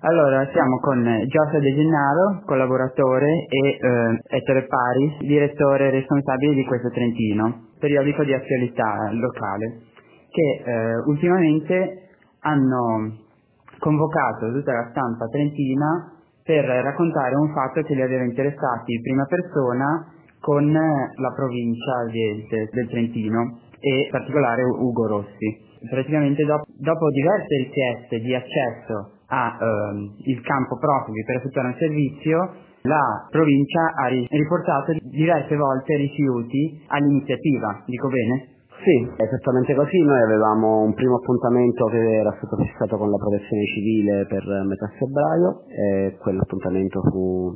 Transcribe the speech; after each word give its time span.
Allora, 0.00 0.46
siamo 0.52 0.78
con 0.78 1.02
Giosa 1.26 1.58
De 1.58 1.72
Gennaro, 1.74 2.42
collaboratore, 2.44 3.46
e 3.48 3.78
eh, 3.80 4.36
Ettore 4.36 4.66
Pari, 4.66 5.16
direttore 5.26 5.90
responsabile 5.90 6.54
di 6.54 6.64
questo 6.64 6.90
Trentino, 6.90 7.68
periodico 7.78 8.22
di 8.22 8.34
attualità 8.34 9.10
locale, 9.12 9.80
che 10.28 10.62
eh, 10.64 10.96
ultimamente 11.06 12.10
hanno 12.40 13.16
convocato 13.78 14.52
tutta 14.52 14.72
la 14.72 14.88
stampa 14.90 15.28
trentina 15.28 16.12
per 16.44 16.64
raccontare 16.64 17.34
un 17.34 17.52
fatto 17.54 17.80
che 17.82 17.94
li 17.94 18.02
aveva 18.02 18.24
interessati 18.24 18.92
in 18.92 19.02
prima 19.02 19.24
persona 19.24 20.12
con 20.40 20.70
la 20.72 21.32
provincia 21.34 22.04
del, 22.04 22.68
del 22.70 22.88
Trentino 22.88 23.60
e 23.80 24.04
in 24.04 24.10
particolare 24.10 24.62
Ugo 24.62 25.06
Rossi. 25.06 25.64
Praticamente 25.88 26.44
dopo, 26.44 26.64
dopo 26.78 27.10
diverse 27.10 27.56
richieste 27.56 28.18
di 28.20 28.34
accesso 28.34 29.12
al 29.28 29.56
ehm, 29.60 30.40
campo 30.42 30.78
profughi 30.78 31.22
per 31.24 31.36
effettuare 31.36 31.68
un 31.68 31.76
servizio, 31.78 32.54
la 32.82 33.26
provincia 33.30 33.80
ha 33.94 34.06
riportato 34.06 34.92
diverse 35.02 35.56
volte 35.56 35.96
rifiuti 35.96 36.84
all'iniziativa, 36.86 37.82
dico 37.86 38.08
bene? 38.08 38.54
Sì, 38.86 39.10
esattamente 39.16 39.74
così. 39.74 39.98
Noi 39.98 40.22
avevamo 40.22 40.82
un 40.82 40.94
primo 40.94 41.16
appuntamento 41.16 41.86
che 41.86 42.20
era 42.20 42.32
stato 42.36 42.56
fissato 42.62 42.96
con 42.96 43.10
la 43.10 43.16
protezione 43.16 43.64
civile 43.74 44.26
per 44.26 44.44
metà 44.64 44.86
febbraio 44.98 45.64
e 45.66 46.16
quell'appuntamento 46.20 47.00
fu 47.10 47.54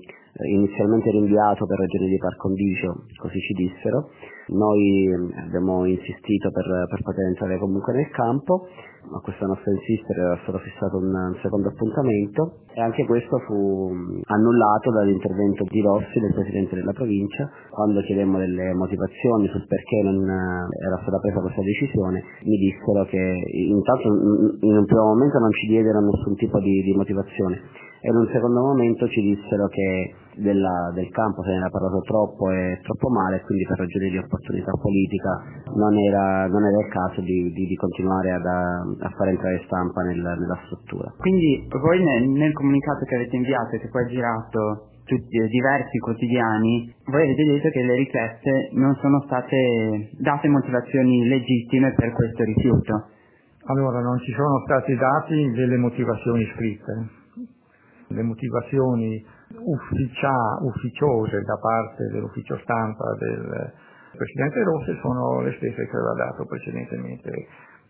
inizialmente 0.48 1.10
rinviato 1.10 1.66
per 1.66 1.78
ragioni 1.78 2.08
di 2.08 2.18
par 2.18 2.36
condicio, 2.36 3.04
così 3.16 3.38
ci 3.40 3.52
dissero. 3.54 4.10
Noi 4.48 5.08
abbiamo 5.46 5.84
insistito 5.84 6.50
per, 6.50 6.66
per 6.88 7.02
poter 7.02 7.26
entrare 7.26 7.58
comunque 7.58 7.92
nel 7.92 8.10
campo, 8.10 8.66
a 9.12 9.20
questa 9.20 9.46
nostra 9.46 9.72
insistere 9.72 10.20
era 10.20 10.38
stato 10.42 10.58
fissato 10.58 10.98
un, 10.98 11.08
un 11.08 11.36
secondo 11.42 11.68
appuntamento 11.68 12.62
e 12.74 12.80
anche 12.80 13.04
questo 13.06 13.38
fu 13.46 13.90
annullato 14.26 14.90
dall'intervento 14.90 15.64
di 15.68 15.80
Rossi, 15.80 16.20
del 16.20 16.34
Presidente 16.34 16.76
della 16.76 16.92
provincia, 16.92 17.48
quando 17.70 18.00
chiedemmo 18.02 18.38
delle 18.38 18.74
motivazioni 18.74 19.48
sul 19.48 19.66
perché 19.66 20.02
non 20.02 20.22
era 20.28 20.98
stata 21.02 21.18
presa 21.18 21.40
questa 21.40 21.62
decisione, 21.62 22.22
mi 22.44 22.56
dissero 22.58 23.04
che 23.06 23.42
intanto 23.50 24.06
in 24.06 24.76
un 24.76 24.84
primo 24.84 25.04
momento 25.04 25.38
non 25.38 25.50
ci 25.52 25.66
diedero 25.66 26.00
nessun 26.00 26.34
tipo 26.36 26.60
di, 26.60 26.82
di 26.82 26.94
motivazione 26.94 27.88
e 28.02 28.08
in 28.08 28.16
un 28.16 28.28
secondo 28.32 28.60
momento 28.60 29.06
ci 29.08 29.20
dissero 29.20 29.66
che 29.68 30.14
della, 30.40 30.90
del 30.94 31.08
campo 31.10 31.42
se 31.42 31.50
ne 31.50 31.56
era 31.56 31.70
parlato 31.70 32.00
troppo 32.00 32.50
e 32.50 32.80
troppo 32.82 33.08
male 33.08 33.40
quindi 33.42 33.64
per 33.64 33.78
ragioni 33.78 34.10
di 34.10 34.18
opportunità 34.18 34.72
politica 34.72 35.30
non 35.74 35.96
era, 35.98 36.46
non 36.48 36.64
era 36.64 36.80
il 36.80 36.90
caso 36.92 37.20
di, 37.20 37.52
di, 37.52 37.66
di 37.66 37.76
continuare 37.76 38.32
ad, 38.32 38.44
a 38.44 39.10
fare 39.16 39.30
entrare 39.30 39.62
stampa 39.64 40.02
nel, 40.02 40.20
nella 40.20 40.58
struttura. 40.64 41.12
Quindi 41.18 41.68
voi 41.68 42.02
nel, 42.02 42.28
nel 42.28 42.52
comunicato 42.52 43.04
che 43.04 43.14
avete 43.14 43.36
inviato 43.36 43.76
e 43.76 43.78
che 43.78 43.88
poi 43.88 44.04
ha 44.04 44.08
girato 44.08 44.88
tutti, 45.04 45.38
diversi 45.48 45.98
quotidiani, 45.98 46.94
voi 47.04 47.22
avete 47.22 47.44
detto 47.44 47.68
che 47.68 47.82
le 47.82 47.94
richieste 47.96 48.70
non 48.72 48.94
sono 48.96 49.22
state 49.26 50.10
date 50.18 50.48
motivazioni 50.48 51.28
legittime 51.28 51.92
per 51.94 52.12
questo 52.12 52.44
rifiuto. 52.44 53.08
Allora, 53.64 54.00
non 54.00 54.18
ci 54.18 54.32
sono 54.32 54.62
stati 54.64 54.94
dati 54.96 55.50
delle 55.52 55.76
motivazioni 55.76 56.44
scritte 56.54 57.18
le 58.10 58.22
motivazioni 58.22 59.24
ufficia, 59.64 60.58
ufficiose 60.62 61.42
da 61.42 61.56
parte 61.56 62.08
dell'ufficio 62.10 62.58
stampa 62.58 63.14
del 63.18 63.72
Presidente 64.16 64.62
Rossi 64.64 64.98
sono 65.00 65.40
le 65.40 65.54
stesse 65.56 65.86
che 65.86 65.96
aveva 65.96 66.14
dato 66.14 66.44
precedentemente 66.44 67.30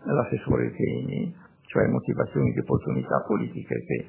l'assessore 0.05 0.71
Cheni, 0.73 1.35
cioè 1.63 1.87
motivazioni 1.87 2.53
di 2.53 2.59
opportunità 2.59 3.23
politiche 3.27 3.75
che 3.75 4.09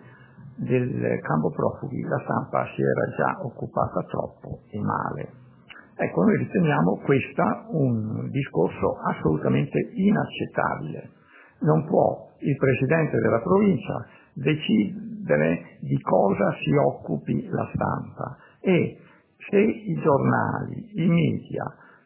del 0.56 1.20
campo 1.22 1.50
profughi 1.52 2.02
la 2.02 2.20
stampa 2.20 2.66
si 2.76 2.81
era 2.81 3.08
già 3.16 3.45
occupata 3.45 4.03
troppo 4.03 4.62
e 4.70 4.80
male. 4.80 5.40
Ecco, 5.96 6.23
noi 6.23 6.38
riteniamo 6.38 6.98
questa 7.03 7.66
un 7.70 8.30
discorso 8.30 8.97
assolutamente 9.08 9.78
inaccettabile. 9.94 11.09
Non 11.61 11.85
può 11.85 12.29
il 12.39 12.55
Presidente 12.57 13.17
della 13.19 13.39
provincia 13.39 14.05
decidere 14.33 15.77
di 15.81 15.99
cosa 16.01 16.53
si 16.63 16.72
occupi 16.75 17.47
la 17.49 17.69
stampa 17.73 18.38
e 18.59 18.97
se 19.49 19.59
i 19.59 19.94
giornali, 20.01 21.03
i 21.03 21.07
media 21.07 21.63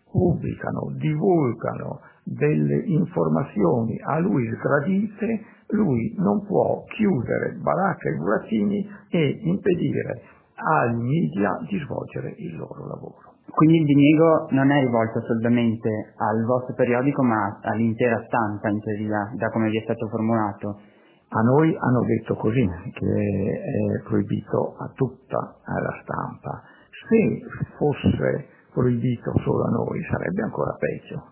pubblicano, 0.09 0.91
divulgano 0.95 2.01
delle 2.23 2.83
informazioni 2.85 3.99
a 4.01 4.19
lui 4.19 4.47
sgradite, 4.47 5.45
lui 5.69 6.15
non 6.17 6.45
può 6.45 6.83
chiudere 6.85 7.57
baracca 7.61 8.09
e 8.09 8.15
burattini 8.15 8.89
e 9.09 9.39
impedire 9.43 10.21
ai 10.55 10.95
media 10.95 11.59
di 11.67 11.77
svolgere 11.79 12.33
il 12.37 12.55
loro 12.55 12.87
lavoro. 12.87 13.34
Quindi 13.55 13.79
il 13.79 13.85
diniego 13.85 14.47
non 14.51 14.69
è 14.69 14.81
rivolto 14.81 15.21
solamente 15.21 16.13
al 16.17 16.43
vostro 16.43 16.73
periodico 16.75 17.23
ma 17.23 17.57
all'intera 17.61 18.21
stampa 18.27 18.67
in 18.67 18.81
teoria, 18.81 19.31
da 19.35 19.49
come 19.49 19.69
vi 19.69 19.77
è 19.77 19.81
stato 19.83 20.09
formulato. 20.09 20.81
A 21.29 21.41
noi 21.41 21.73
hanno 21.79 22.01
detto 22.03 22.35
così, 22.35 22.67
che 22.91 23.07
è 23.07 24.03
proibito 24.03 24.75
a 24.77 24.91
tutta 24.93 25.37
la 25.39 25.99
stampa. 26.03 26.63
Se 27.07 27.41
fosse 27.77 28.47
proibito 28.73 29.31
solo 29.39 29.63
a 29.63 29.69
noi 29.69 30.03
sarebbe 30.11 30.41
ancora 30.43 30.75
peggio, 30.77 31.23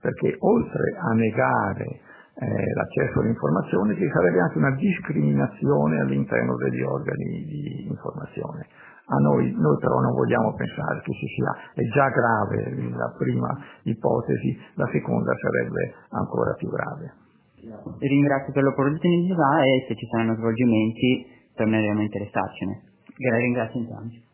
perché 0.00 0.36
oltre 0.40 0.96
a 0.98 1.12
negare 1.14 1.86
eh, 2.34 2.72
l'accesso 2.74 3.20
all'informazione 3.20 3.94
ci 3.94 4.10
sarebbe 4.12 4.40
anche 4.40 4.58
una 4.58 4.74
discriminazione 4.74 6.00
all'interno 6.00 6.56
degli 6.56 6.82
organi 6.82 7.44
di 7.44 7.86
informazione. 7.86 8.66
A 9.10 9.16
noi, 9.18 9.50
noi 9.50 9.76
però 9.78 9.98
non 9.98 10.14
vogliamo 10.14 10.54
pensare 10.54 11.00
che 11.02 11.12
ci 11.12 11.26
sia, 11.34 11.50
è 11.74 11.82
già 11.90 12.08
grave 12.10 12.90
la 12.94 13.12
prima 13.18 13.58
ipotesi, 13.82 14.56
la 14.74 14.86
seconda 14.92 15.32
sarebbe 15.34 15.94
ancora 16.10 16.54
più 16.54 16.68
grave. 16.70 17.12
Ringrazio 17.98 18.52
per 18.52 18.62
l'opportunità 18.62 19.64
e 19.64 19.84
se 19.88 19.96
ci 19.96 20.06
saranno 20.06 20.36
svolgimenti 20.36 21.26
torneremo 21.54 21.98
a 21.98 22.02
interessarcene. 22.02 22.82
Ringrazio 23.16 23.80
intanto. 23.80 24.28